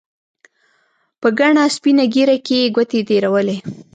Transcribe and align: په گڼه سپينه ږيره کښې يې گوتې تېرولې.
په 1.21 1.27
گڼه 1.39 1.63
سپينه 1.75 2.05
ږيره 2.13 2.37
کښې 2.45 2.57
يې 2.63 2.67
گوتې 2.75 2.99
تېرولې. 3.09 3.57